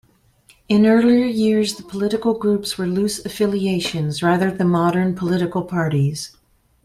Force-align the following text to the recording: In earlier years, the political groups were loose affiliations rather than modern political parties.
In 0.67 0.87
earlier 0.87 1.27
years, 1.27 1.75
the 1.75 1.83
political 1.83 2.33
groups 2.33 2.75
were 2.75 2.87
loose 2.87 3.23
affiliations 3.23 4.23
rather 4.23 4.49
than 4.49 4.69
modern 4.69 5.13
political 5.13 5.61
parties. 5.63 6.35